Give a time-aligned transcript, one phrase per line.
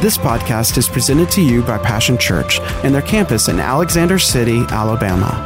[0.00, 4.64] This podcast is presented to you by Passion Church and their campus in Alexander City,
[4.70, 5.44] Alabama.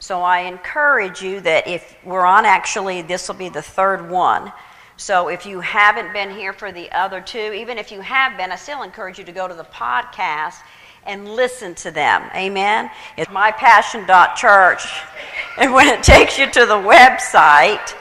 [0.00, 4.50] So I encourage you that if we're on, actually, this will be the third one.
[4.96, 8.50] So if you haven't been here for the other two, even if you have been,
[8.50, 10.56] I still encourage you to go to the podcast
[11.04, 12.22] and listen to them.
[12.34, 12.90] Amen?
[13.16, 14.82] It's mypassion.church.
[15.58, 17.94] And when it takes you to the website,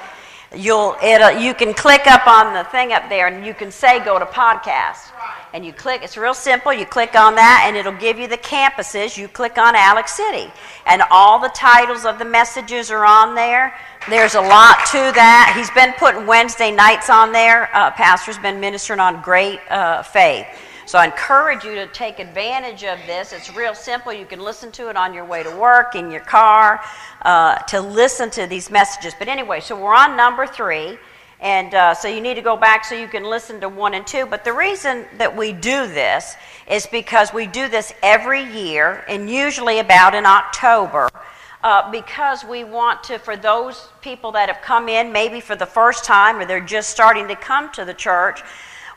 [0.56, 4.04] you'll it you can click up on the thing up there and you can say
[4.04, 5.12] go to podcast.
[5.54, 6.74] And you click it's real simple.
[6.74, 9.18] You click on that and it'll give you the campuses.
[9.18, 10.52] You click on alex city.
[10.86, 13.76] And all the titles of the messages are on there.
[14.10, 15.54] There's a lot to that.
[15.56, 17.70] He's been putting wednesday nights on there.
[17.76, 20.48] Uh, pastor's been ministering on great uh, faith
[20.90, 23.32] so I encourage you to take advantage of this.
[23.32, 24.12] It's real simple.
[24.12, 26.82] You can listen to it on your way to work, in your car,
[27.22, 29.14] uh, to listen to these messages.
[29.20, 30.98] But anyway, so we're on number three.
[31.42, 34.08] And uh, so you need to go back so you can listen to one and
[34.08, 34.26] two.
[34.26, 36.36] But the reason that we do this
[36.68, 41.08] is because we do this every year, and usually about in October.
[41.64, 45.68] Uh, because we want to, for those people that have come in maybe for the
[45.68, 48.42] first time or they're just starting to come to the church,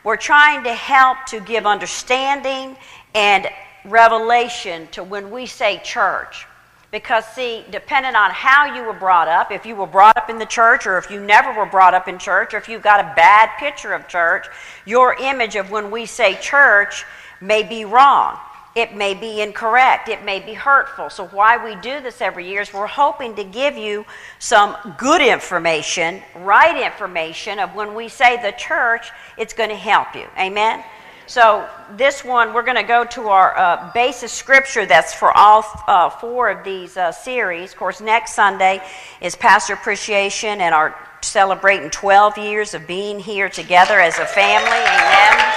[0.03, 2.75] we're trying to help to give understanding
[3.15, 3.47] and
[3.85, 6.45] revelation to when we say church.
[6.91, 10.37] Because, see, depending on how you were brought up, if you were brought up in
[10.37, 12.99] the church, or if you never were brought up in church, or if you've got
[12.99, 14.45] a bad picture of church,
[14.85, 17.03] your image of when we say church
[17.41, 18.37] may be wrong.
[18.75, 20.09] It may be incorrect.
[20.09, 21.11] It may be hurtful.
[21.11, 24.03] So, why we do this every year is we're hoping to give you
[24.39, 30.15] some good information, right information of when we say the church, it's going to help
[30.15, 30.25] you.
[30.39, 30.83] Amen?
[31.27, 35.63] So, this one, we're going to go to our uh, basis scripture that's for all
[35.87, 37.73] uh, four of these uh, series.
[37.73, 38.81] Of course, next Sunday
[39.21, 44.67] is Pastor Appreciation and our celebrating 12 years of being here together as a family.
[44.67, 45.53] Amen?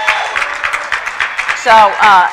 [1.65, 2.31] So, uh,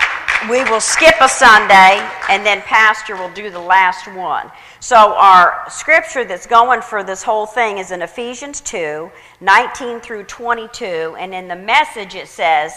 [0.50, 4.52] we will skip a Sunday, and then Pastor will do the last one.
[4.82, 9.10] So, our scripture that's going for this whole thing is in Ephesians 2
[9.40, 11.16] 19 through 22.
[11.18, 12.74] And in the message, it says,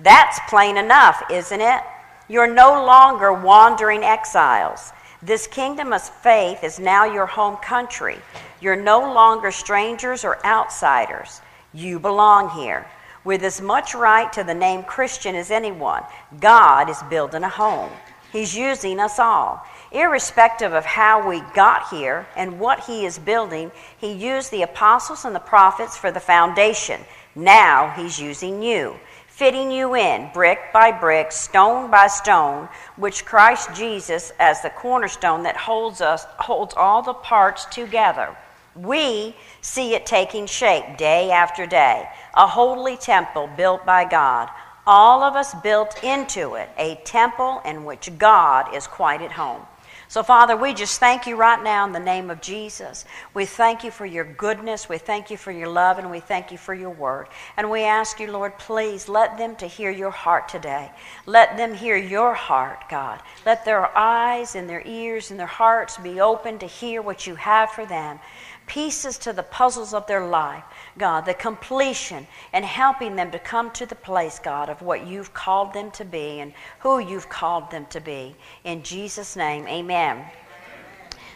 [0.00, 1.82] That's plain enough, isn't it?
[2.28, 4.92] You're no longer wandering exiles.
[5.22, 8.18] This kingdom of faith is now your home country.
[8.60, 11.40] You're no longer strangers or outsiders.
[11.72, 12.86] You belong here
[13.26, 16.04] with as much right to the name Christian as anyone.
[16.40, 17.90] God is building a home.
[18.32, 19.66] He's using us all.
[19.90, 25.24] Irrespective of how we got here and what He is building, He used the apostles
[25.24, 27.00] and the prophets for the foundation.
[27.34, 28.94] Now He's using you,
[29.26, 35.42] fitting you in brick by brick, stone by stone, which Christ Jesus, as the cornerstone
[35.42, 38.36] that holds us, holds all the parts together.
[38.76, 44.48] We see it taking shape day after day, a holy temple built by God.
[44.86, 49.62] All of us built into it, a temple in which God is quite at home.
[50.08, 53.04] So, Father, we just thank you right now in the name of Jesus.
[53.34, 54.88] We thank you for your goodness.
[54.88, 57.26] We thank you for your love, and we thank you for your word.
[57.56, 60.92] And we ask you, Lord, please let them to hear your heart today.
[61.26, 63.20] Let them hear your heart, God.
[63.44, 67.34] Let their eyes and their ears and their hearts be open to hear what you
[67.34, 68.20] have for them
[68.66, 70.64] pieces to the puzzles of their life,
[70.98, 75.34] God, the completion and helping them to come to the place, God, of what you've
[75.34, 78.34] called them to be and who you've called them to be.
[78.64, 80.24] In Jesus' name, amen.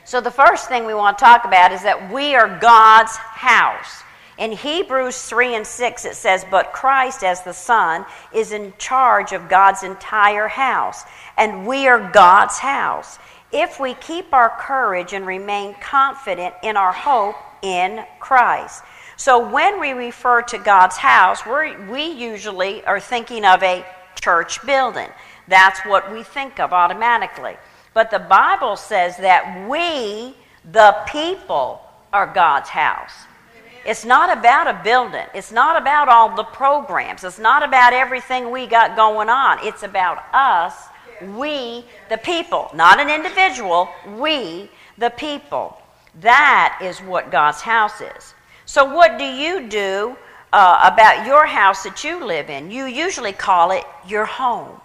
[0.05, 4.03] So, the first thing we want to talk about is that we are God's house.
[4.39, 9.33] In Hebrews 3 and 6, it says, But Christ, as the Son, is in charge
[9.33, 11.05] of God's entire house,
[11.37, 13.19] and we are God's house
[13.53, 18.83] if we keep our courage and remain confident in our hope in Christ.
[19.21, 23.85] So when we refer to God's house, we usually are thinking of a
[24.19, 25.11] church building.
[25.47, 27.57] That's what we think of automatically.
[27.93, 30.35] But the Bible says that we,
[30.73, 31.83] the people,
[32.15, 33.13] are God's house.
[33.85, 35.27] It's not about a building.
[35.35, 37.23] It's not about all the programs.
[37.23, 39.59] It's not about everything we got going on.
[39.61, 40.75] It's about us
[41.37, 45.77] we, the people, not an individual, we, the people.
[46.23, 48.35] That is what God's house is.
[48.71, 50.17] So, what do you do
[50.53, 52.71] uh, about your house that you live in?
[52.71, 54.81] You usually call it your home.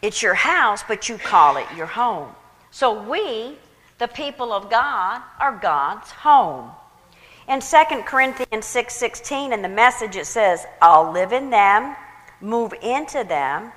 [0.00, 2.30] It's your house, but you call it your home.
[2.70, 3.56] So, we,
[3.98, 6.70] The people of God are God's home.
[7.48, 11.96] In 2 Corinthians 6 16, in the message, it says, I'll live in them,
[12.40, 13.72] move into them,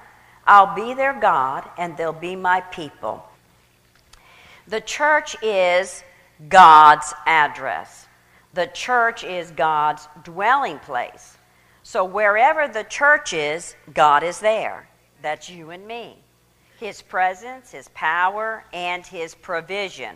[0.45, 3.27] I'll be their God, and they'll be my people.
[4.67, 6.03] The church is
[6.49, 8.06] God's address,
[8.53, 11.37] the church is God's dwelling place.
[11.83, 14.89] So wherever the church is, God is there.
[15.21, 16.17] That's you and me.
[16.79, 20.15] His presence, His power, and His provision.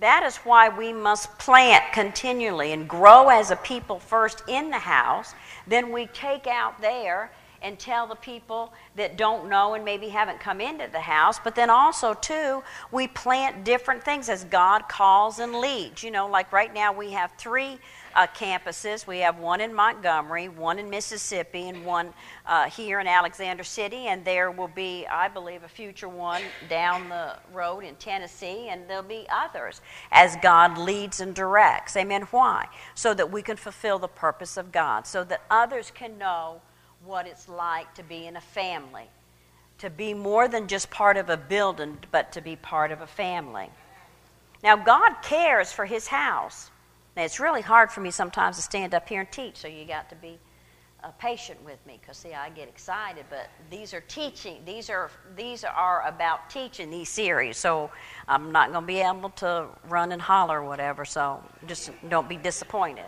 [0.00, 4.78] That is why we must plant continually and grow as a people first in the
[4.78, 5.34] house.
[5.66, 7.32] Then we take out there
[7.62, 11.38] and tell the people that don't know and maybe haven't come into the house.
[11.38, 12.62] But then also, too,
[12.92, 16.02] we plant different things as God calls and leads.
[16.02, 17.78] You know, like right now we have three
[18.14, 19.06] uh, campuses.
[19.06, 22.12] We have one in Montgomery, one in Mississippi, and one
[22.46, 24.06] uh, here in Alexander City.
[24.06, 28.88] And there will be, I believe, a future one down the road in Tennessee, and
[28.88, 29.80] there'll be others
[30.10, 31.96] as God leads and directs.
[31.96, 32.22] Amen.
[32.30, 32.66] Why?
[32.94, 36.60] So that we can fulfill the purpose of God, so that others can know
[37.04, 39.04] what it's like to be in a family,
[39.78, 43.06] to be more than just part of a building, but to be part of a
[43.06, 43.70] family.
[44.62, 46.70] Now, God cares for His house.
[47.16, 49.84] Now, it's really hard for me sometimes to stand up here and teach, so you
[49.84, 50.38] got to be
[51.04, 55.10] uh, patient with me because see i get excited but these are teaching these are
[55.36, 57.88] these are about teaching these series so
[58.26, 62.28] i'm not going to be able to run and holler or whatever so just don't
[62.28, 63.04] be disappointed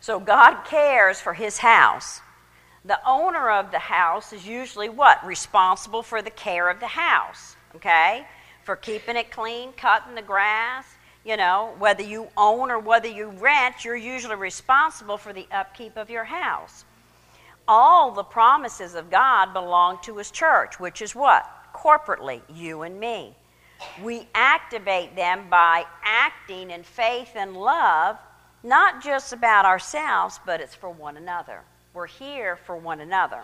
[0.00, 2.20] so god cares for his house
[2.88, 7.54] the owner of the house is usually what responsible for the care of the house
[7.76, 8.26] okay
[8.64, 10.84] for keeping it clean cutting the grass
[11.28, 15.98] you know, whether you own or whether you rent, you're usually responsible for the upkeep
[15.98, 16.86] of your house.
[17.68, 21.46] All the promises of God belong to His church, which is what?
[21.74, 23.34] Corporately, you and me.
[24.02, 28.16] We activate them by acting in faith and love,
[28.62, 31.60] not just about ourselves, but it's for one another.
[31.94, 33.42] We're here for one another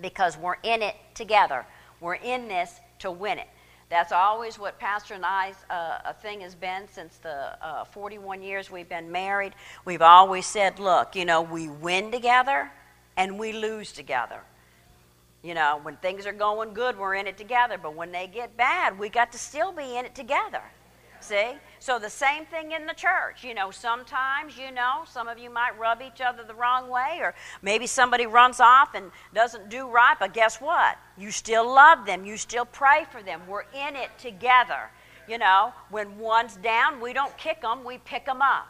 [0.00, 1.66] because we're in it together.
[2.00, 3.48] We're in this to win it.
[3.88, 8.70] That's always what Pastor and I's uh, thing has been since the uh, 41 years
[8.70, 9.52] we've been married.
[9.84, 12.70] We've always said, look, you know, we win together
[13.16, 14.40] and we lose together.
[15.42, 17.78] You know, when things are going good, we're in it together.
[17.80, 20.62] But when they get bad, we got to still be in it together.
[21.26, 21.54] See?
[21.80, 23.42] So the same thing in the church.
[23.42, 27.18] You know, sometimes, you know, some of you might rub each other the wrong way,
[27.20, 30.98] or maybe somebody runs off and doesn't do right, but guess what?
[31.18, 32.24] You still love them.
[32.24, 33.40] You still pray for them.
[33.48, 34.90] We're in it together.
[35.28, 38.68] You know, when one's down, we don't kick them, we pick them up.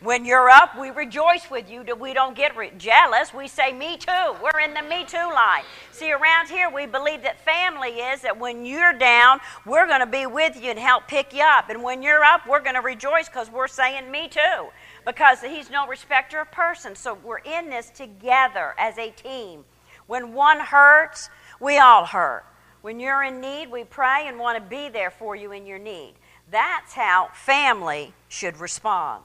[0.00, 1.82] When you're up, we rejoice with you.
[1.96, 3.34] We don't get re- jealous.
[3.34, 4.36] We say, Me too.
[4.40, 5.64] We're in the Me Too line.
[5.90, 10.06] See, around here, we believe that family is that when you're down, we're going to
[10.06, 11.68] be with you and help pick you up.
[11.68, 14.68] And when you're up, we're going to rejoice because we're saying, Me too.
[15.04, 17.00] Because He's no respecter of persons.
[17.00, 19.64] So we're in this together as a team.
[20.06, 21.28] When one hurts,
[21.58, 22.44] we all hurt.
[22.82, 25.80] When you're in need, we pray and want to be there for you in your
[25.80, 26.14] need.
[26.52, 29.24] That's how family should respond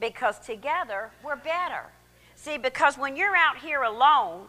[0.00, 1.84] because together we're better.
[2.34, 4.46] See, because when you're out here alone,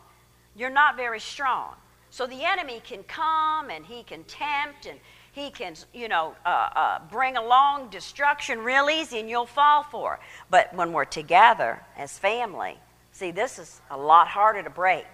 [0.55, 1.75] you're not very strong.
[2.12, 5.00] So the enemy can come and he can tempt and
[5.31, 10.15] he can, you know, uh, uh, bring along destruction real easy and you'll fall for
[10.15, 10.19] it.
[10.50, 12.77] But when we're together as family,
[13.12, 15.05] see, this is a lot harder to break.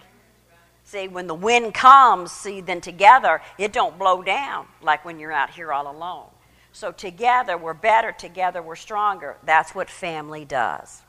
[0.83, 5.31] See, when the wind comes, see, then together it don't blow down like when you're
[5.31, 6.27] out here all alone.
[6.75, 9.37] So together we're better, together we're stronger.
[9.45, 11.03] That's what family does.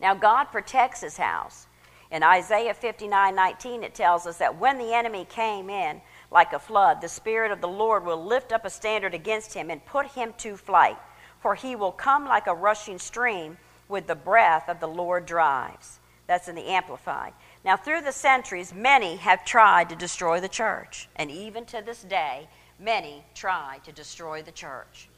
[0.00, 1.66] Now, God protects his house.
[2.08, 6.00] In Isaiah 59 19, it tells us that when the enemy came in
[6.30, 9.70] like a flood, the Spirit of the Lord will lift up a standard against him
[9.70, 10.98] and put him to flight.
[11.40, 15.98] For he will come like a rushing stream with the breath of the Lord drives.
[16.28, 17.32] That's in the Amplified.
[17.64, 21.08] Now, through the centuries, many have tried to destroy the church.
[21.16, 22.46] And even to this day,
[22.78, 25.08] many try to destroy the church.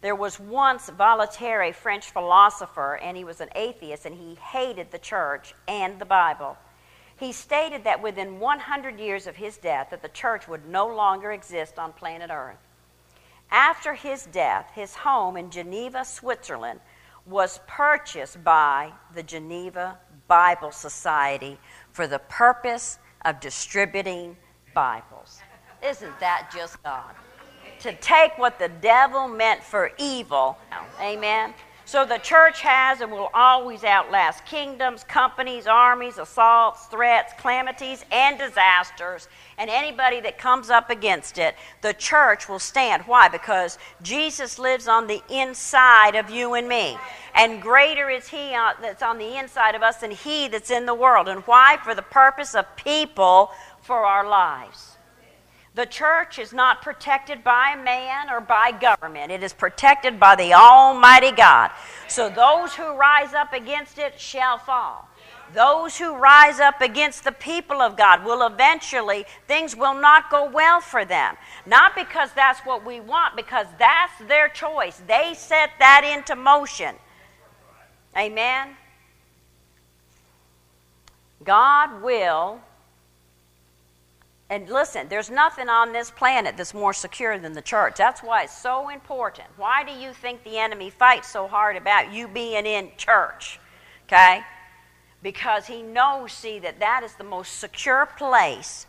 [0.00, 4.90] There was once Voltaire, a French philosopher, and he was an atheist, and he hated
[4.90, 6.56] the church and the Bible.
[7.16, 11.30] He stated that within 100 years of his death, that the church would no longer
[11.30, 12.58] exist on planet Earth.
[13.52, 16.80] After his death, his home in Geneva, Switzerland,
[17.24, 21.58] was purchased by the Geneva Bible Society
[21.92, 24.36] for the purpose of distributing
[24.74, 25.40] Bibles.
[25.82, 27.14] Isn't that just God?
[27.80, 30.56] To take what the devil meant for evil,
[31.00, 38.04] amen, So the church has and will always outlast kingdoms, companies, armies, assaults, threats, calamities,
[38.12, 39.28] and disasters.
[39.58, 43.02] And anybody that comes up against it, the church will stand.
[43.02, 43.28] Why?
[43.28, 46.96] Because Jesus lives on the inside of you and me.
[47.34, 50.86] And greater is He uh, that's on the inside of us than He that's in
[50.86, 51.26] the world.
[51.26, 51.78] And why?
[51.82, 53.50] For the purpose of people
[53.82, 54.96] for our lives.
[55.74, 59.32] The church is not protected by man or by government.
[59.32, 61.70] It is protected by the Almighty God.
[62.08, 65.08] So those who rise up against it shall fall.
[65.54, 70.48] Those who rise up against the people of God will eventually, things will not go
[70.48, 71.36] well for them.
[71.66, 75.02] Not because that's what we want, because that's their choice.
[75.06, 76.94] They set that into motion.
[78.16, 78.76] Amen?
[81.44, 82.60] God will
[84.50, 87.94] and listen, there's nothing on this planet that's more secure than the church.
[87.96, 89.48] That's why it's so important.
[89.56, 93.58] Why do you think the enemy fights so hard about you being in church?
[94.04, 94.42] Okay?
[95.22, 98.86] Because he knows, see, that that is the most secure place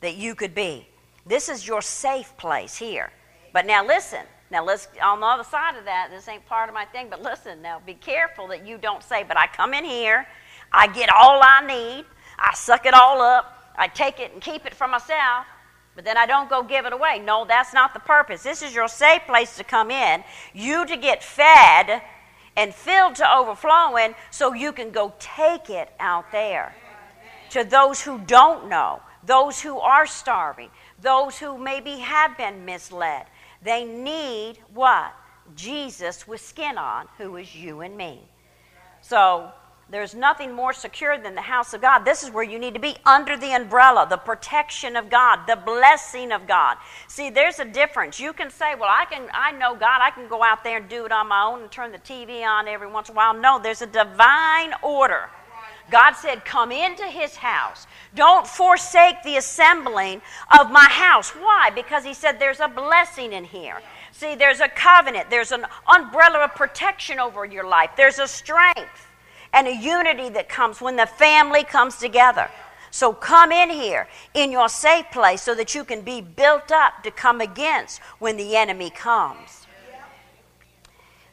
[0.00, 0.88] that you could be.
[1.26, 3.10] This is your safe place here.
[3.52, 4.24] But now listen.
[4.50, 7.22] Now let's on the other side of that, this ain't part of my thing, but
[7.22, 10.26] listen now, be careful that you don't say, but I come in here,
[10.72, 12.04] I get all I need,
[12.36, 15.46] I suck it all up, I take it and keep it for myself,
[15.94, 17.20] but then I don't go give it away.
[17.24, 18.42] No, that's not the purpose.
[18.42, 20.22] This is your safe place to come in,
[20.54, 22.02] you to get fed
[22.56, 26.74] and filled to overflowing so you can go take it out there
[27.50, 33.26] to those who don't know, those who are starving, those who maybe have been misled.
[33.62, 35.14] They need what?
[35.56, 38.20] Jesus with skin on, who is you and me.
[39.00, 39.50] So
[39.90, 42.04] there's nothing more secure than the house of God.
[42.04, 45.56] This is where you need to be under the umbrella, the protection of God, the
[45.56, 46.76] blessing of God.
[47.08, 48.20] See, there's a difference.
[48.20, 50.00] You can say, "Well, I can I know God.
[50.00, 52.44] I can go out there and do it on my own and turn the TV
[52.44, 55.28] on every once in a while." No, there's a divine order.
[55.90, 57.88] God said, Come into his house.
[58.14, 60.22] Don't forsake the assembling
[60.56, 61.30] of my house.
[61.30, 61.70] Why?
[61.70, 63.82] Because he said there's a blessing in here.
[64.12, 69.09] See, there's a covenant, there's an umbrella of protection over your life, there's a strength
[69.52, 72.48] and a unity that comes when the family comes together.
[72.90, 77.02] So come in here in your safe place so that you can be built up
[77.04, 79.66] to come against when the enemy comes.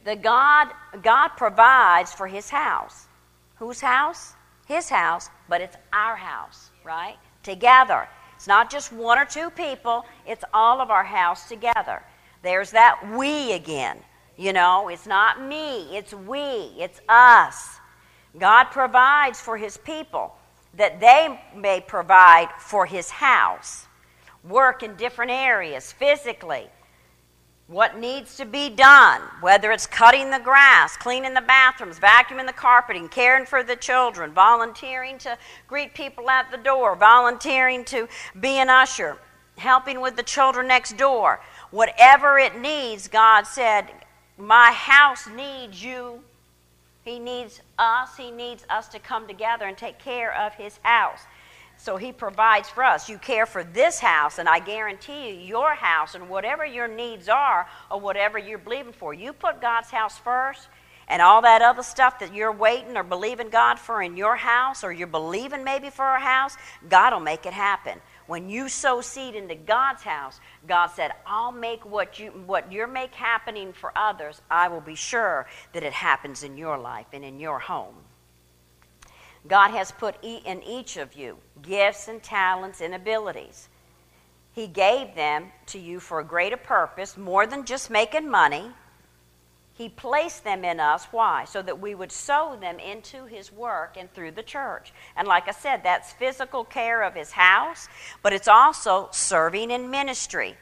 [0.05, 0.69] The God
[1.01, 3.07] God provides for his house.
[3.55, 4.33] Whose house?
[4.67, 7.17] His house, but it's our house, right?
[7.43, 8.07] Together.
[8.35, 12.03] It's not just one or two people, it's all of our house together.
[12.43, 13.97] There's that we again.
[14.37, 16.39] You know, it's not me, it's we,
[16.77, 17.79] it's us.
[18.39, 20.35] God provides for his people
[20.75, 23.87] that they may provide for his house,
[24.43, 26.67] work in different areas physically.
[27.67, 32.53] What needs to be done, whether it's cutting the grass, cleaning the bathrooms, vacuuming the
[32.53, 38.07] carpeting, caring for the children, volunteering to greet people at the door, volunteering to
[38.39, 39.17] be an usher,
[39.57, 41.41] helping with the children next door.
[41.71, 43.87] Whatever it needs, God said,
[44.37, 46.23] My house needs you
[47.07, 48.17] he needs us.
[48.17, 51.21] He needs us to come together and take care of His house.
[51.77, 53.07] So He provides for us.
[53.07, 57.29] You care for this house, and I guarantee you, your house and whatever your needs
[57.29, 60.67] are or whatever you're believing for, you put God's house first,
[61.07, 64.83] and all that other stuff that you're waiting or believing God for in your house,
[64.83, 66.57] or you're believing maybe for a house,
[66.89, 68.01] God will make it happen.
[68.27, 72.85] When you sow seed into God's house, God said, I'll make what you what you
[72.87, 77.23] make happening for others, I will be sure that it happens in your life and
[77.23, 77.95] in your home.
[79.47, 83.69] God has put in each of you gifts and talents and abilities.
[84.51, 88.71] He gave them to you for a greater purpose, more than just making money
[89.77, 91.05] he placed them in us.
[91.11, 91.45] Why?
[91.45, 94.91] So that we would sow them into His work and through the church.
[95.15, 97.87] And like I said, that's physical care of His house,
[98.23, 100.57] but it's also serving in ministry.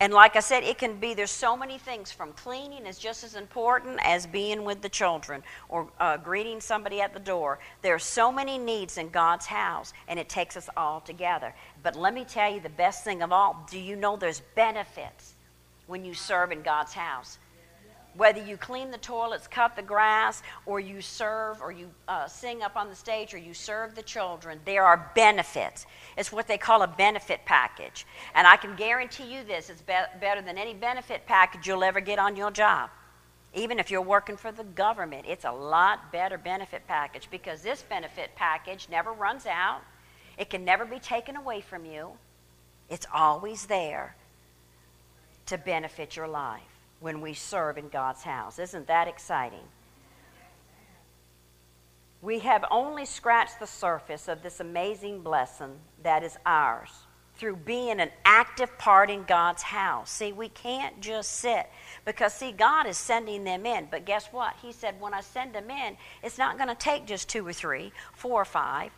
[0.00, 3.24] And like I said, it can be, there's so many things from cleaning is just
[3.24, 7.58] as important as being with the children or uh, greeting somebody at the door.
[7.82, 11.54] There are so many needs in God's house, and it takes us all together.
[11.82, 15.34] But let me tell you the best thing of all do you know there's benefits
[15.86, 17.38] when you serve in God's house?
[18.16, 22.62] Whether you clean the toilets, cut the grass, or you serve, or you uh, sing
[22.62, 25.86] up on the stage, or you serve the children, there are benefits.
[26.16, 28.06] It's what they call a benefit package.
[28.34, 32.00] And I can guarantee you this it's be- better than any benefit package you'll ever
[32.00, 32.90] get on your job.
[33.54, 37.82] Even if you're working for the government, it's a lot better benefit package because this
[37.82, 39.80] benefit package never runs out,
[40.36, 42.12] it can never be taken away from you,
[42.90, 44.14] it's always there
[45.46, 46.75] to benefit your life.
[47.00, 48.58] When we serve in God's house.
[48.58, 49.64] Isn't that exciting?
[52.22, 56.90] We have only scratched the surface of this amazing blessing that is ours
[57.36, 60.10] through being an active part in God's house.
[60.10, 61.66] See, we can't just sit
[62.04, 63.88] because, see, God is sending them in.
[63.90, 64.54] But guess what?
[64.62, 67.52] He said, when I send them in, it's not going to take just two or
[67.52, 68.90] three, four or five.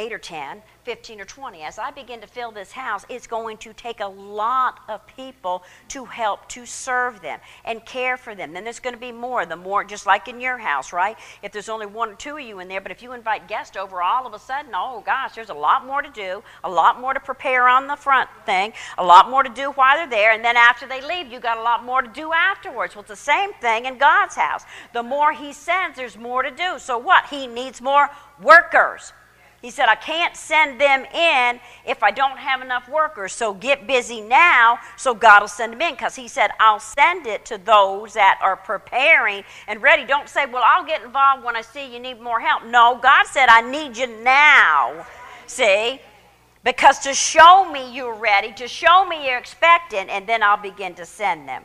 [0.00, 1.60] 8 or 10, 15 or 20.
[1.60, 5.62] As I begin to fill this house, it's going to take a lot of people
[5.88, 8.54] to help to serve them and care for them.
[8.54, 9.44] Then there's going to be more.
[9.44, 11.18] The more, just like in your house, right?
[11.42, 13.76] If there's only one or two of you in there, but if you invite guests
[13.76, 16.98] over, all of a sudden, oh gosh, there's a lot more to do, a lot
[16.98, 20.32] more to prepare on the front thing, a lot more to do while they're there,
[20.32, 22.94] and then after they leave, you got a lot more to do afterwards.
[22.94, 24.64] Well, it's the same thing in God's house.
[24.94, 26.78] The more He sends, there's more to do.
[26.78, 27.26] So what?
[27.26, 28.08] He needs more
[28.42, 29.12] workers.
[29.62, 33.34] He said, I can't send them in if I don't have enough workers.
[33.34, 35.92] So get busy now so God will send them in.
[35.92, 40.06] Because He said, I'll send it to those that are preparing and ready.
[40.06, 42.64] Don't say, Well, I'll get involved when I see you need more help.
[42.64, 45.06] No, God said, I need you now.
[45.46, 46.00] See?
[46.64, 50.94] Because to show me you're ready, to show me you're expecting, and then I'll begin
[50.94, 51.64] to send them.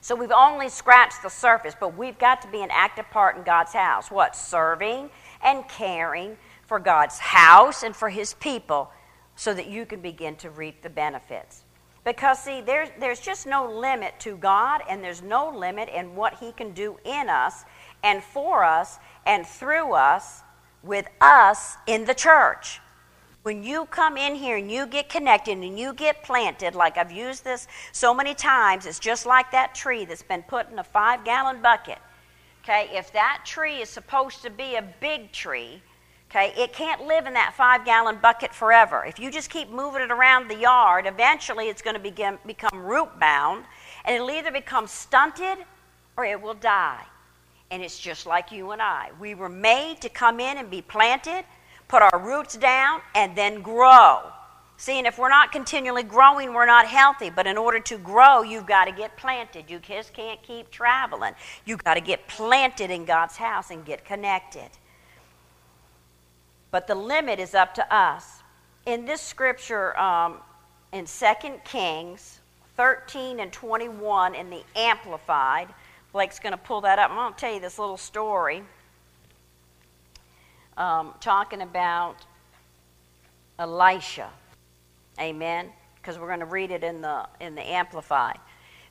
[0.00, 3.42] So we've only scratched the surface, but we've got to be an active part in
[3.42, 4.10] God's house.
[4.10, 4.36] What?
[4.36, 5.10] Serving
[5.42, 6.36] and caring
[6.68, 8.92] for God's house and for his people
[9.34, 11.64] so that you can begin to reap the benefits.
[12.04, 16.34] Because, see, there's, there's just no limit to God, and there's no limit in what
[16.34, 17.64] He can do in us
[18.02, 20.42] and for us and through us
[20.82, 22.80] with us in the church.
[23.42, 27.12] When you come in here and you get connected and you get planted, like I've
[27.12, 30.84] used this so many times, it's just like that tree that's been put in a
[30.84, 31.98] five gallon bucket.
[32.64, 35.82] Okay, if that tree is supposed to be a big tree,
[36.30, 39.02] Okay, it can't live in that five gallon bucket forever.
[39.06, 42.78] If you just keep moving it around the yard, eventually it's going to begin, become
[42.84, 43.64] root bound
[44.04, 45.56] and it'll either become stunted
[46.18, 47.02] or it will die.
[47.70, 49.10] And it's just like you and I.
[49.18, 51.44] We were made to come in and be planted,
[51.88, 54.20] put our roots down, and then grow.
[54.76, 57.30] See, and if we're not continually growing, we're not healthy.
[57.30, 59.70] But in order to grow, you've got to get planted.
[59.70, 61.32] You just can't keep traveling.
[61.64, 64.68] You've got to get planted in God's house and get connected
[66.70, 68.42] but the limit is up to us.
[68.86, 70.38] In this scripture, um,
[70.92, 72.40] in 2 Kings
[72.76, 75.68] 13 and 21 in the Amplified,
[76.12, 77.10] Blake's going to pull that up.
[77.10, 78.62] I'm going to tell you this little story
[80.76, 82.16] um, talking about
[83.58, 84.30] Elisha.
[85.20, 85.68] Amen.
[85.96, 88.38] Because we're going to read it in the in the Amplified.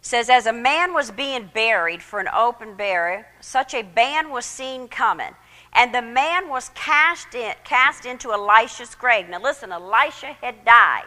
[0.02, 4.46] Says, as a man was being buried for an open burial, such a band was
[4.46, 5.32] seen coming.
[5.74, 9.30] And the man was cast, in, cast into Elisha's grave.
[9.30, 11.06] Now, listen, Elisha had died.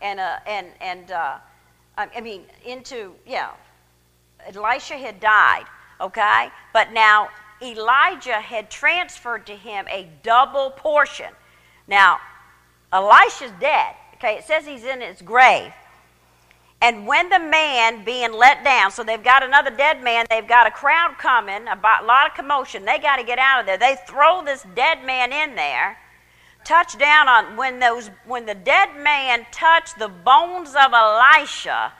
[0.00, 1.38] And, uh, and, and uh,
[1.96, 3.50] I mean, into, yeah,
[4.46, 5.64] Elisha had died,
[6.00, 6.48] okay?
[6.72, 7.28] But now
[7.62, 11.30] Elijah had transferred to him a double portion.
[11.86, 12.18] Now,
[12.92, 14.36] Elisha's dead, okay?
[14.36, 15.72] It says he's in his grave.
[16.84, 20.66] And when the man being let down, so they've got another dead man, they've got
[20.66, 22.84] a crowd coming, a lot of commotion.
[22.84, 23.78] They got to get out of there.
[23.78, 25.96] They throw this dead man in there,
[26.62, 31.94] touch down on when those when the dead man touched the bones of Elisha,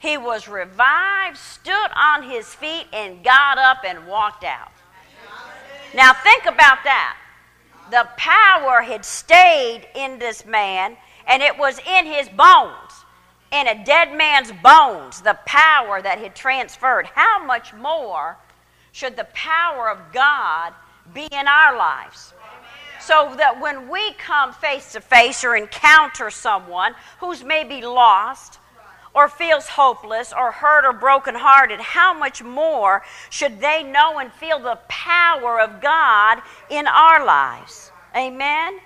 [0.00, 4.72] he was revived, stood on his feet, and got up and walked out.
[5.94, 7.16] Now think about that.
[7.92, 10.96] The power had stayed in this man,
[11.28, 12.85] and it was in his bones
[13.52, 18.36] in a dead man's bones the power that had transferred, how much more
[18.92, 20.72] should the power of God
[21.14, 22.32] be in our lives?
[23.00, 28.58] So that when we come face to face or encounter someone who's maybe lost
[29.14, 34.58] or feels hopeless or hurt or brokenhearted, how much more should they know and feel
[34.58, 37.92] the power of God in our lives?
[38.16, 38.80] Amen?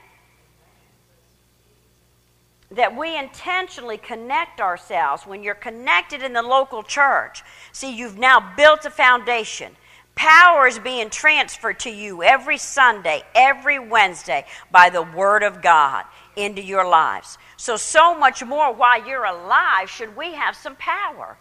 [2.70, 7.42] That we intentionally connect ourselves when you're connected in the local church.
[7.72, 9.72] See, you've now built a foundation.
[10.14, 16.04] Power is being transferred to you every Sunday, every Wednesday by the Word of God
[16.36, 17.38] into your lives.
[17.56, 21.36] So, so much more while you're alive should we have some power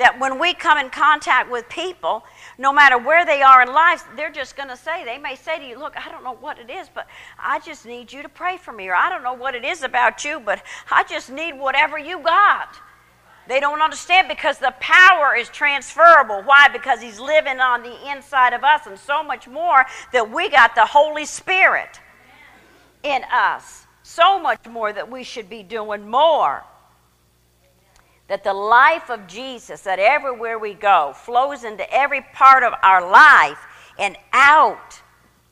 [0.00, 2.24] that when we come in contact with people,
[2.56, 5.58] no matter where they are in life, they're just going to say, they may say
[5.58, 7.06] to you, Look, I don't know what it is, but
[7.38, 8.88] I just need you to pray for me.
[8.88, 12.18] Or I don't know what it is about you, but I just need whatever you
[12.18, 12.80] got.
[13.46, 16.42] They don't understand because the power is transferable.
[16.44, 16.68] Why?
[16.68, 19.84] Because He's living on the inside of us, and so much more
[20.14, 22.00] that we got the Holy Spirit
[23.02, 23.86] in us.
[24.02, 26.64] So much more that we should be doing more.
[28.30, 33.10] That the life of Jesus, that everywhere we go, flows into every part of our
[33.10, 33.58] life
[33.98, 35.02] and out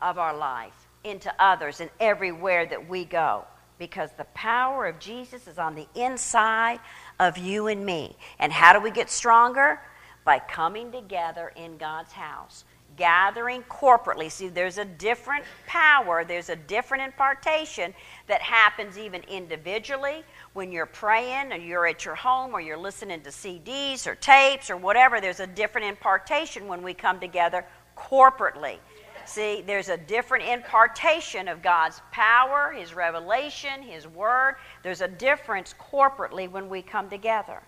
[0.00, 3.44] of our life into others and everywhere that we go.
[3.80, 6.78] Because the power of Jesus is on the inside
[7.18, 8.16] of you and me.
[8.38, 9.80] And how do we get stronger?
[10.24, 12.64] By coming together in God's house
[12.98, 14.30] gathering corporately.
[14.30, 17.94] See, there's a different power, there's a different impartation
[18.26, 23.22] that happens even individually when you're praying or you're at your home or you're listening
[23.22, 25.20] to CDs or tapes or whatever.
[25.20, 27.64] There's a different impartation when we come together
[27.96, 28.76] corporately.
[29.24, 34.56] See, there's a different impartation of God's power, His revelation, His word.
[34.82, 37.62] There's a difference corporately when we come together.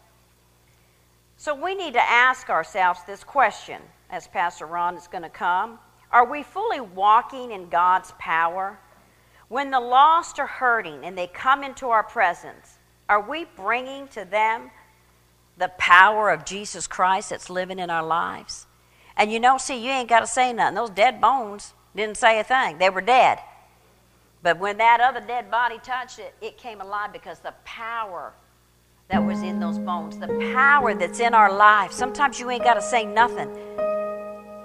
[1.36, 5.78] So we need to ask ourselves this question as Pastor Ron is going to come.
[6.12, 8.78] Are we fully walking in God's power?
[9.48, 14.24] When the lost are hurting and they come into our presence, are we bringing to
[14.24, 14.70] them
[15.56, 18.66] the power of Jesus Christ that's living in our lives?
[19.16, 20.76] And you know, see, you ain't got to say nothing.
[20.76, 23.38] Those dead bones didn't say a thing, they were dead.
[24.42, 28.32] But when that other dead body touched it, it came alive because the power
[29.08, 31.92] that was in those bones, the power that's in our life.
[31.92, 33.50] Sometimes you ain't got to say nothing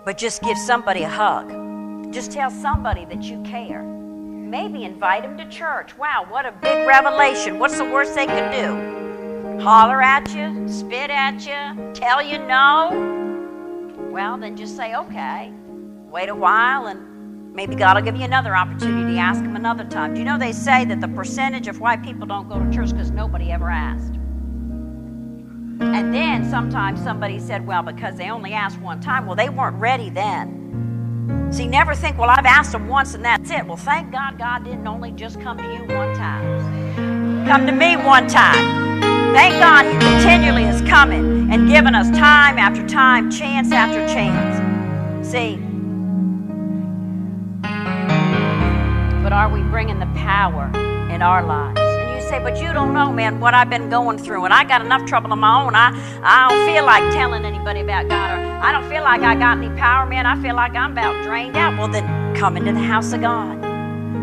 [0.05, 2.13] but just give somebody a hug.
[2.13, 3.81] Just tell somebody that you care.
[3.81, 5.97] Maybe invite them to church.
[5.97, 7.57] Wow, what a big revelation.
[7.57, 9.63] What's the worst they can do?
[9.63, 12.91] Holler at you, spit at you, tell you no?
[14.11, 15.51] Well, then just say, okay.
[16.11, 19.17] Wait a while and maybe God will give you another opportunity.
[19.17, 20.13] Ask Him another time.
[20.13, 22.91] Do you know they say that the percentage of why people don't go to church
[22.91, 24.13] because nobody ever asked?
[25.79, 29.25] And then sometimes somebody said, well, because they only asked one time.
[29.25, 31.49] Well, they weren't ready then.
[31.51, 33.65] See, never think, well, I've asked them once and that's it.
[33.65, 37.95] Well, thank God God didn't only just come to you one time, come to me
[37.95, 39.01] one time.
[39.33, 45.27] Thank God He continually is coming and giving us time after time, chance after chance.
[45.27, 45.55] See,
[49.23, 50.67] but are we bringing the power
[51.11, 51.84] in our lives?
[52.25, 55.05] Say, but you don't know, man, what I've been going through, and I got enough
[55.05, 55.75] trouble of my own.
[55.75, 55.91] I,
[56.23, 59.57] I don't feel like telling anybody about God, or I don't feel like I got
[59.57, 60.25] any power, man.
[60.25, 61.77] I feel like I'm about drained out.
[61.77, 63.61] Well, then come into the house of God.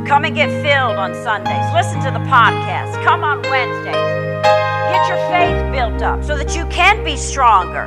[0.07, 1.73] Come and get filled on Sundays.
[1.73, 3.03] Listen to the podcast.
[3.05, 3.95] Come on Wednesdays.
[3.95, 7.87] Get your faith built up so that you can be stronger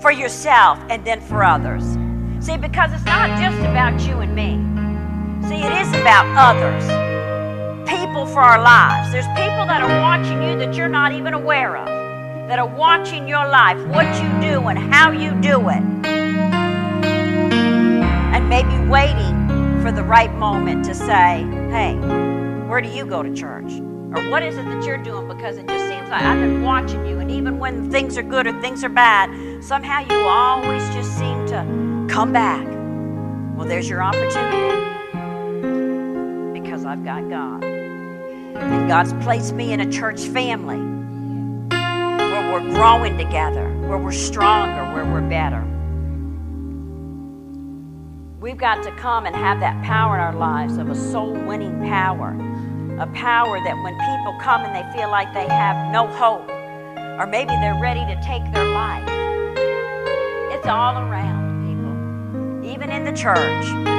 [0.00, 1.84] for yourself and then for others.
[2.44, 4.58] See, because it's not just about you and me.
[5.48, 6.97] See, it is about others
[8.38, 9.10] for our lives.
[9.10, 11.88] There's people that are watching you that you're not even aware of,
[12.48, 15.82] that are watching your life, what you do and how you do it.
[18.32, 21.96] And maybe waiting for the right moment to say, hey,
[22.68, 23.72] where do you go to church?
[24.14, 25.26] Or what is it that you're doing?
[25.26, 28.46] Because it just seems like I've been watching you, and even when things are good
[28.46, 32.64] or things are bad, somehow you always just seem to come back.
[33.56, 34.76] Well, there's your opportunity
[36.52, 37.77] because I've got God.
[38.60, 40.76] And God's placed me in a church family
[41.68, 45.64] where we're growing together, where we're stronger, where we're better.
[48.40, 51.80] We've got to come and have that power in our lives of a soul winning
[51.80, 52.30] power.
[53.00, 56.48] A power that when people come and they feel like they have no hope,
[57.20, 59.08] or maybe they're ready to take their life,
[60.52, 63.97] it's all around people, even in the church.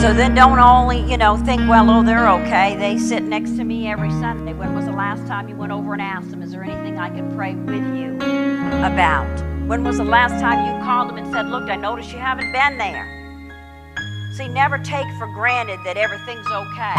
[0.00, 2.76] So then don't only, you know, think, well, oh, they're okay.
[2.76, 4.52] They sit next to me every Sunday.
[4.52, 7.08] When was the last time you went over and asked them, is there anything I
[7.08, 8.14] can pray with you
[8.84, 9.26] about?
[9.66, 12.52] When was the last time you called them and said, look, I noticed you haven't
[12.52, 13.16] been there?
[14.36, 16.94] See, never take for granted that everything's okay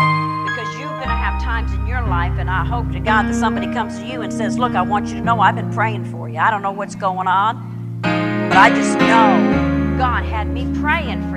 [0.50, 3.36] because you're going to have times in your life, and I hope to God that
[3.36, 6.06] somebody comes to you and says, Look, I want you to know I've been praying
[6.06, 6.40] for you.
[6.40, 11.37] I don't know what's going on, but I just know God had me praying for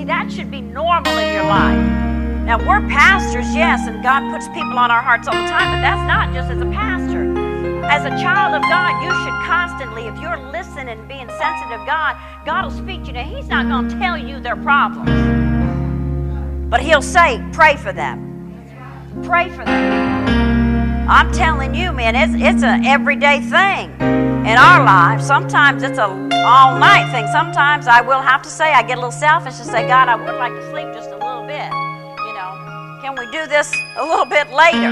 [0.00, 1.76] See, that should be normal in your life.
[2.46, 5.82] Now, we're pastors, yes, and God puts people on our hearts all the time, but
[5.82, 7.36] that's not just as a pastor.
[7.84, 11.84] As a child of God, you should constantly, if you're listening and being sensitive to
[11.84, 13.12] God, God will speak to you.
[13.12, 15.10] Now, He's not going to tell you their problems,
[16.70, 18.64] but He'll say, pray for them.
[19.22, 21.10] Pray for them.
[21.10, 25.26] I'm telling you, man, it's, it's an everyday thing in our lives.
[25.26, 26.08] Sometimes it's a
[26.44, 27.26] all night thing.
[27.28, 30.16] Sometimes I will have to say I get a little selfish and say, God, I
[30.16, 31.68] would like to sleep just a little bit.
[31.68, 34.90] You know, can we do this a little bit later?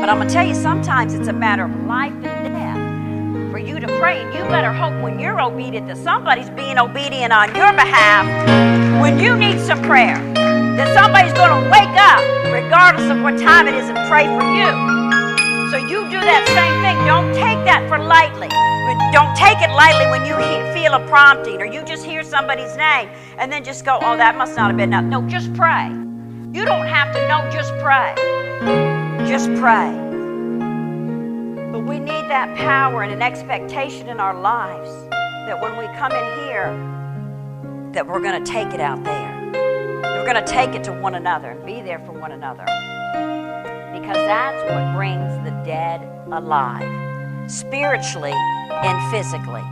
[0.00, 3.78] But I'm gonna tell you, sometimes it's a matter of life and death for you
[3.78, 4.20] to pray.
[4.20, 8.26] And you better hope when you're obedient that somebody's being obedient on your behalf
[9.00, 10.18] when you need some prayer.
[10.76, 12.20] That somebody's gonna wake up
[12.52, 14.66] regardless of what time it is and pray for you.
[15.70, 16.98] So you do that same thing.
[17.06, 18.48] Don't take that for lightly.
[19.14, 20.34] Don't take it lightly when you
[20.74, 24.36] feel a prompting or you just hear somebody's name and then just go, oh, that
[24.36, 25.04] must not have been enough.
[25.04, 25.86] No, just pray.
[26.52, 28.12] You don't have to know, just pray.
[29.24, 29.92] Just pray.
[31.70, 34.90] But we need that power and an expectation in our lives
[35.46, 36.72] that when we come in here,
[37.92, 39.32] that we're going to take it out there.
[40.02, 42.64] We're going to take it to one another and be there for one another.
[43.94, 48.34] Because that's what brings the dead alive, spiritually
[48.82, 49.62] and physically.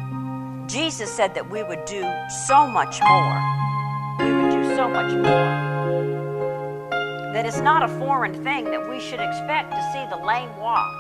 [0.69, 2.03] Jesus said that we would do
[2.47, 3.38] so much more.
[4.21, 5.73] We would do so much more
[7.33, 10.93] that it's not a foreign thing that we should expect to see the lame walk,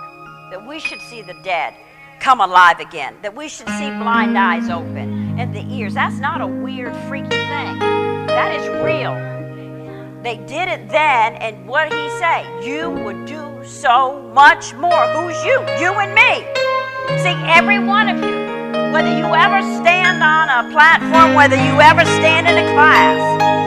[0.50, 1.74] that we should see the dead
[2.20, 5.94] come alive again, that we should see blind eyes open and the ears.
[5.94, 7.78] That's not a weird, freaky thing.
[8.28, 9.14] That is real.
[10.22, 12.66] They did it then, and what did he say?
[12.66, 15.06] You would do so much more.
[15.08, 15.60] Who's you?
[15.78, 16.51] You and me.
[17.22, 18.36] See, every one of you,
[18.92, 23.18] whether you ever stand on a platform, whether you ever stand in a class,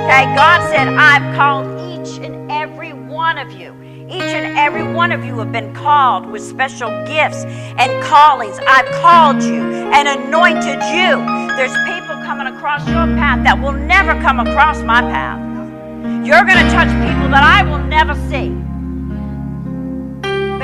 [0.06, 3.74] okay, God said, I've called each and every one of you.
[4.08, 8.60] Each and every one of you have been called with special gifts and callings.
[8.67, 11.17] I've called you and anointed you.
[11.58, 15.39] There's people coming across your path that will never come across my path.
[16.26, 18.56] You're going to touch people that I will never see.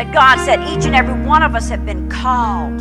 [0.02, 2.80] But God said each and every one of us have been called.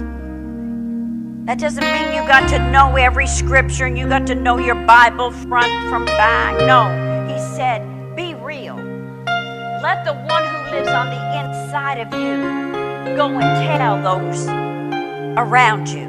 [1.46, 4.74] That doesn't mean you got to know every scripture and you got to know your
[4.86, 6.56] Bible front from back.
[6.60, 6.88] No,
[7.30, 7.82] He said,
[8.16, 8.76] be real.
[9.82, 14.46] Let the one who lives on the inside of you go and tell those
[15.36, 16.06] around you.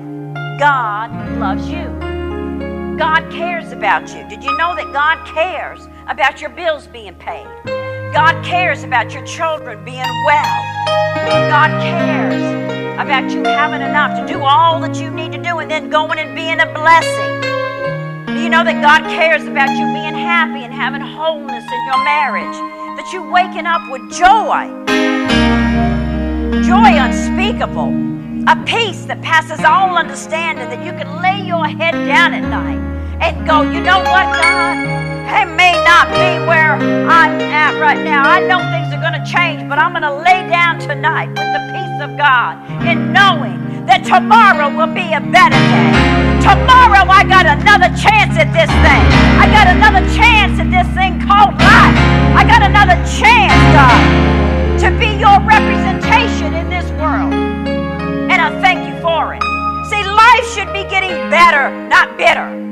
[0.59, 1.87] God loves you.
[2.97, 4.25] God cares about you.
[4.29, 7.90] Did you know that God cares about your bills being paid?
[8.13, 10.61] God cares about your children being well.
[11.49, 12.43] God cares
[12.99, 16.19] about you having enough to do all that you need to do and then going
[16.19, 17.41] and being a blessing.
[18.27, 22.03] Do you know that God cares about you being happy and having wholeness in your
[22.03, 22.81] marriage?
[23.01, 24.69] that you waking up with joy.
[26.61, 27.89] Joy unspeakable.
[28.47, 32.79] A peace that passes all understanding that you can lay your head down at night
[33.21, 35.20] and go, you know what, God?
[35.31, 36.75] I may not be where
[37.07, 38.27] I'm at right now.
[38.27, 41.49] I know things are going to change, but I'm going to lay down tonight with
[41.55, 45.95] the peace of God in knowing that tomorrow will be a better day.
[46.43, 49.03] Tomorrow I got another chance at this thing.
[49.39, 51.97] I got another chance at this thing called life.
[52.35, 54.03] I got another chance, God,
[54.83, 57.31] to be your representation in this world.
[57.31, 59.43] And I thank you for it.
[59.87, 62.70] See, life should be getting better, not bitter.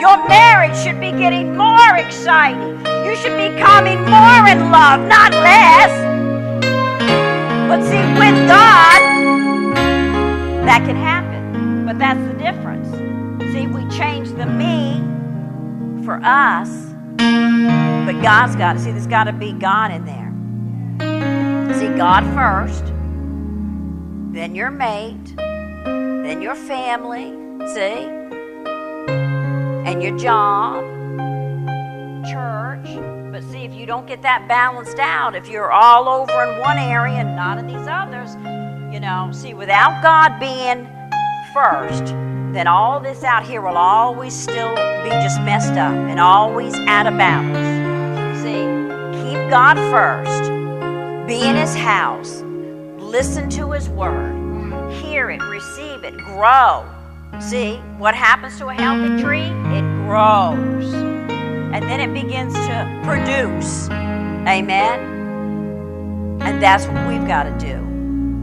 [0.00, 2.78] Your marriage should be getting more exciting.
[3.04, 5.92] You should be coming more in love, not less.
[7.68, 9.00] But see, with God,
[10.66, 11.86] that can happen.
[11.86, 12.88] But that's the difference.
[13.52, 15.02] See, we change the me
[16.04, 16.86] for us
[18.06, 21.74] but God's got to see, there's got to be God in there.
[21.76, 22.84] See, God first,
[24.32, 27.32] then your mate, then your family,
[27.74, 28.06] see,
[29.86, 30.82] and your job,
[32.28, 32.98] church.
[33.30, 36.76] But see, if you don't get that balanced out, if you're all over in one
[36.76, 38.34] area and not in these others,
[38.92, 40.88] you know, see, without God being
[41.54, 42.06] first,
[42.52, 47.06] then all this out here will always still be just messed up and always out
[47.06, 48.40] of balance.
[48.40, 48.64] See,
[49.22, 50.50] keep God first,
[51.28, 52.42] be in His house,
[52.98, 56.84] listen to His word, hear it, receive it, grow.
[57.40, 59.40] See, what happens to a healthy tree?
[59.40, 60.92] It grows.
[60.92, 63.90] And then it begins to produce.
[64.48, 65.00] Amen?
[66.40, 67.74] And that's what we've got to do.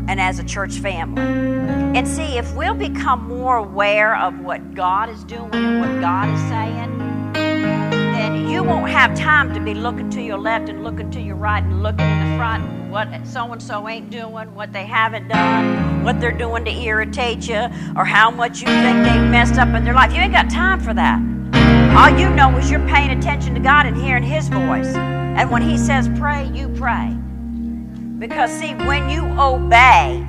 [0.08, 1.22] And as a church family.
[1.22, 6.30] And see, if we'll become more aware of what God is doing and what God
[6.30, 11.10] is saying, then you won't have time to be looking to your left and looking
[11.12, 14.72] to your right and looking in the front what so and so ain't doing, what
[14.72, 19.18] they haven't done, what they're doing to irritate you, or how much you think they
[19.30, 20.14] messed up in their life.
[20.14, 21.20] You ain't got time for that.
[21.98, 24.94] All you know is you're paying attention to God and hearing His voice.
[24.94, 27.18] And when He says pray, you pray.
[28.20, 30.24] Because, see, when you obey,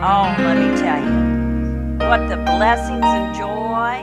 [0.00, 4.00] oh, let me tell you, what the blessings and joy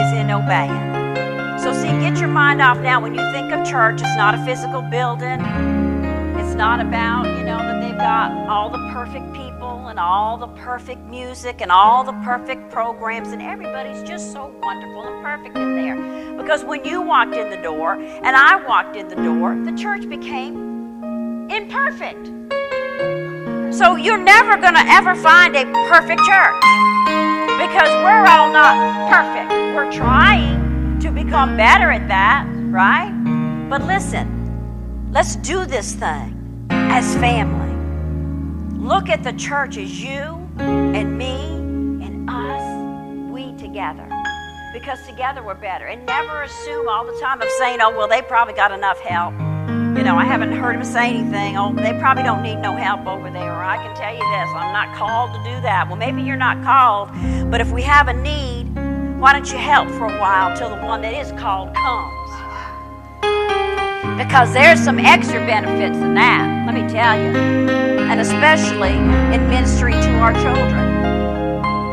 [0.00, 1.58] is in obeying.
[1.60, 3.02] So, see, get your mind off now.
[3.02, 5.81] When you think of church, it's not a physical building.
[6.62, 11.00] Not about, you know, that they've got all the perfect people and all the perfect
[11.06, 16.36] music and all the perfect programs, and everybody's just so wonderful and perfect in there.
[16.36, 20.08] Because when you walked in the door and I walked in the door, the church
[20.08, 22.26] became imperfect.
[23.74, 26.62] So you're never going to ever find a perfect church
[27.58, 29.50] because we're all not perfect.
[29.74, 33.10] We're trying to become better at that, right?
[33.68, 36.38] But listen, let's do this thing
[36.72, 37.70] as family.
[38.78, 41.34] Look at the church as you and me
[42.04, 44.08] and us, we together.
[44.72, 45.86] Because together we're better.
[45.86, 49.34] And never assume all the time of saying, oh, well, they probably got enough help.
[49.96, 51.58] You know, I haven't heard them say anything.
[51.58, 53.52] Oh, they probably don't need no help over there.
[53.52, 55.86] Or I can tell you this, I'm not called to do that.
[55.86, 57.10] Well, maybe you're not called,
[57.50, 58.64] but if we have a need,
[59.20, 62.21] why don't you help for a while till the one that is called comes?
[64.18, 67.30] Because there's some extra benefits in that, let me tell you.
[68.10, 70.92] And especially in ministry to our children.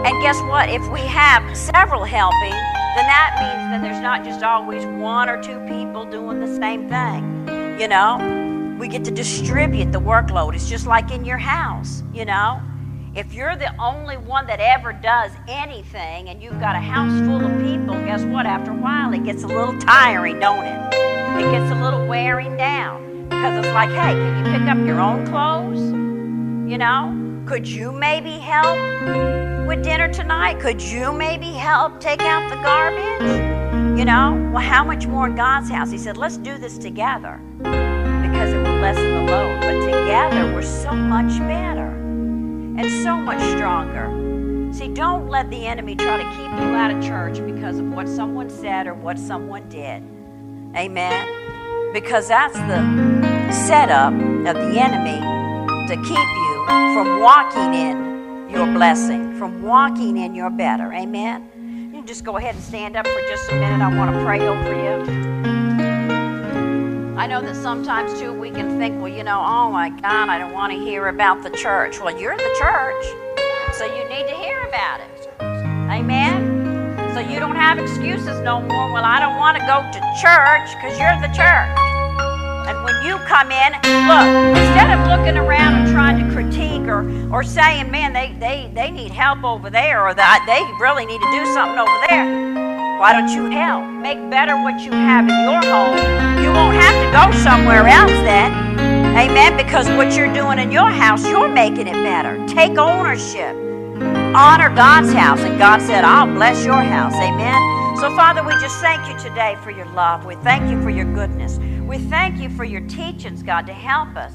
[0.05, 0.69] And guess what?
[0.69, 5.41] If we have several helping, then that means that there's not just always one or
[5.41, 7.79] two people doing the same thing.
[7.79, 10.55] You know, we get to distribute the workload.
[10.55, 12.61] It's just like in your house, you know.
[13.15, 17.43] If you're the only one that ever does anything and you've got a house full
[17.43, 18.45] of people, guess what?
[18.45, 20.93] After a while, it gets a little tiring, don't it?
[21.41, 24.99] It gets a little wearing down because it's like, hey, can you pick up your
[24.99, 25.79] own clothes?
[26.69, 28.77] You know, could you maybe help
[29.67, 30.59] with dinner tonight?
[30.59, 33.97] Could you maybe help take out the garbage?
[33.97, 35.89] You know, well, how much more in God's house?
[35.89, 39.61] He said, let's do this together because it will lessen the load.
[39.61, 41.98] But together, we're so much better
[42.79, 44.07] and so much stronger.
[44.73, 48.07] See, don't let the enemy try to keep you out of church because of what
[48.07, 50.01] someone said or what someone did.
[50.77, 51.91] Amen?
[51.91, 55.19] Because that's the setup of the enemy
[55.89, 60.93] to keep you from walking in your blessing, from walking in your better.
[60.93, 61.91] Amen?
[61.91, 63.81] You can just go ahead and stand up for just a minute.
[63.81, 65.68] I want to pray over you.
[67.19, 70.39] I know that sometimes too we can think, well, you know, oh my God, I
[70.39, 71.99] don't want to hear about the church.
[71.99, 73.03] Well, you're the church,
[73.75, 75.27] so you need to hear about it.
[75.91, 76.95] Amen?
[77.13, 78.93] So you don't have excuses no more.
[78.93, 81.75] Well, I don't want to go to church because you're the church.
[82.71, 83.73] And when you come in,
[84.08, 87.03] look, instead of looking around and trying to critique or,
[87.34, 91.19] or saying, man, they, they, they need help over there or that they really need
[91.19, 92.58] to do something over there,
[92.99, 93.85] why don't you help?
[93.85, 95.95] Make better what you have in your home.
[96.43, 98.51] You won't have to go somewhere else then.
[99.17, 99.55] Amen.
[99.55, 102.45] Because what you're doing in your house, you're making it better.
[102.47, 103.55] Take ownership.
[104.35, 105.39] Honor God's house.
[105.39, 107.13] And God said, I'll bless your house.
[107.13, 107.97] Amen.
[107.99, 110.25] So, Father, we just thank you today for your love.
[110.25, 111.57] We thank you for your goodness.
[111.88, 114.33] We thank you for your teachings, God, to help us.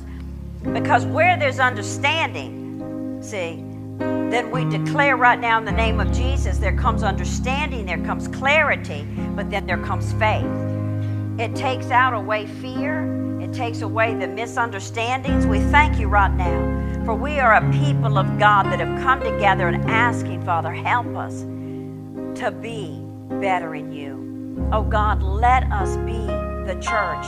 [0.73, 3.63] Because where there's understanding, see,
[4.35, 8.27] then we declare right now in the name of Jesus, there comes understanding, there comes
[8.27, 10.45] clarity, but then there comes faith.
[11.39, 15.47] It takes out away fear, it takes away the misunderstandings.
[15.47, 19.21] We thank you right now, for we are a people of God that have come
[19.21, 21.43] together and asking, Father, help us
[22.41, 23.01] to be
[23.39, 24.69] better in you.
[24.73, 26.19] Oh God, let us be
[26.67, 27.27] the church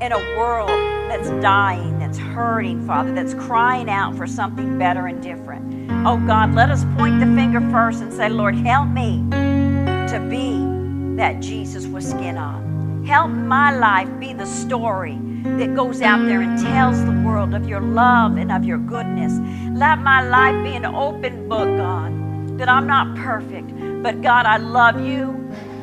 [0.00, 0.68] in a world
[1.08, 5.90] that's dying, that's hurting, Father, that's crying out for something better and different.
[6.06, 11.16] Oh God, let us point the finger first and say, Lord, help me to be
[11.16, 13.04] that Jesus was skin on.
[13.06, 17.68] Help my life be the story that goes out there and tells the world of
[17.68, 19.32] your love and of your goodness.
[19.78, 23.70] Let my life be an open book, God, that I'm not perfect,
[24.02, 25.30] but God, I love you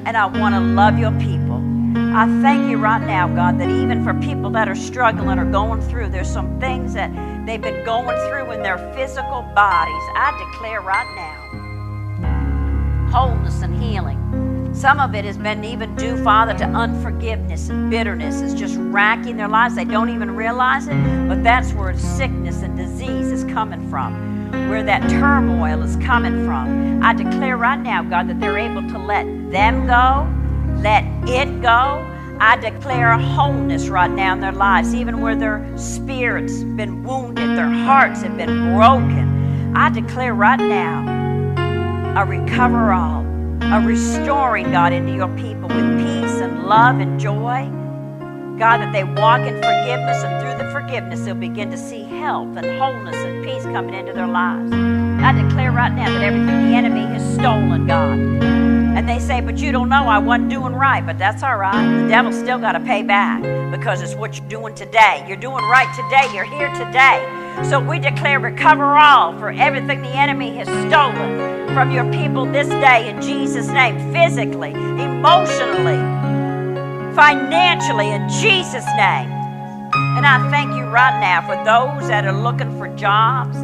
[0.06, 1.43] and I want to love your people.
[2.16, 5.82] I thank you right now, God, that even for people that are struggling or going
[5.82, 7.12] through, there's some things that
[7.48, 10.04] they've been going through in their physical bodies.
[10.16, 14.72] I declare right now wholeness and healing.
[14.76, 19.38] Some of it has been even due, Father, to unforgiveness and bitterness is just racking
[19.38, 19.74] their lives.
[19.74, 24.84] They don't even realize it, but that's where sickness and disease is coming from, where
[24.84, 27.02] that turmoil is coming from.
[27.02, 30.32] I declare right now, God, that they're able to let them go
[30.84, 32.06] let it go.
[32.40, 37.70] I declare wholeness right now in their lives, even where their spirits been wounded, their
[37.70, 39.76] hearts have been broken.
[39.76, 43.22] I declare right now a recover all,
[43.62, 47.70] a restoring God into your people with peace and love and joy.
[48.60, 52.56] God, that they walk in forgiveness, and through the forgiveness, they'll begin to see health
[52.58, 54.72] and wholeness and peace coming into their lives.
[54.74, 59.58] I declare right now that everything the enemy has stolen, God, and they say, But
[59.58, 61.06] you don't know, I wasn't doing right.
[61.06, 62.02] But that's all right.
[62.02, 63.42] The devil's still got to pay back
[63.72, 65.26] because it's what you're doing today.
[65.28, 66.34] You're doing right today.
[66.34, 67.22] You're here today.
[67.70, 72.68] So we declare recover all for everything the enemy has stolen from your people this
[72.70, 76.02] day in Jesus' name, physically, emotionally,
[77.16, 79.30] financially, in Jesus' name.
[80.18, 83.58] And And I thank you right now for those that are looking for jobs.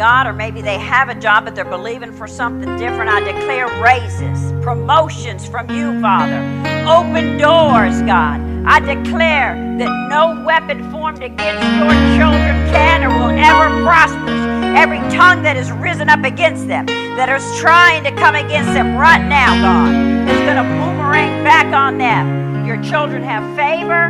[0.00, 3.10] God, or maybe they have a job, but they're believing for something different.
[3.10, 6.40] I declare raises, promotions from you, Father.
[6.88, 8.40] Open doors, God.
[8.64, 14.30] I declare that no weapon formed against your children can or will ever prosper.
[14.74, 18.96] Every tongue that has risen up against them, that is trying to come against them
[18.96, 22.64] right now, God, is going to boomerang back on them.
[22.64, 24.08] Your children have favor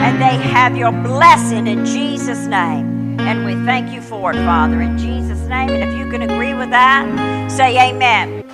[0.00, 2.95] and they have your blessing in Jesus' name.
[3.18, 5.70] And we thank you for it, Father, in Jesus' name.
[5.70, 8.44] And if you can agree with that, say amen.